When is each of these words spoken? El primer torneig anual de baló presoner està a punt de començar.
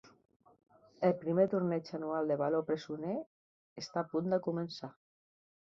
El 1.09 1.13
primer 1.25 1.45
torneig 1.51 1.91
anual 1.99 2.33
de 2.33 2.39
baló 2.43 2.65
presoner 2.71 3.15
està 3.85 4.03
a 4.07 4.13
punt 4.17 4.35
de 4.37 4.43
començar. 4.51 4.93